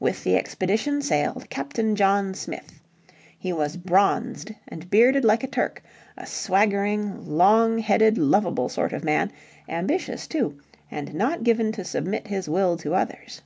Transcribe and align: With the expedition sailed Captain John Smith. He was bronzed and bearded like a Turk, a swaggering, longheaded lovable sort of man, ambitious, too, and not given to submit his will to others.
With 0.00 0.24
the 0.24 0.34
expedition 0.34 1.02
sailed 1.02 1.50
Captain 1.50 1.94
John 1.94 2.32
Smith. 2.32 2.80
He 3.38 3.52
was 3.52 3.76
bronzed 3.76 4.50
and 4.66 4.88
bearded 4.88 5.26
like 5.26 5.44
a 5.44 5.46
Turk, 5.46 5.82
a 6.16 6.24
swaggering, 6.24 7.26
longheaded 7.28 8.16
lovable 8.16 8.70
sort 8.70 8.94
of 8.94 9.04
man, 9.04 9.30
ambitious, 9.68 10.26
too, 10.26 10.56
and 10.90 11.12
not 11.12 11.42
given 11.44 11.70
to 11.72 11.84
submit 11.84 12.28
his 12.28 12.48
will 12.48 12.78
to 12.78 12.94
others. 12.94 13.42